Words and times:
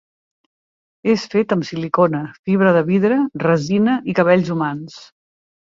És 1.13 1.25
fet 1.33 1.53
amb 1.57 1.67
silicona, 1.69 2.23
fibra 2.49 2.75
de 2.79 2.83
vidre, 2.91 3.23
resina 3.47 3.99
i 4.15 4.19
cabells 4.23 4.55
humans. 4.57 5.03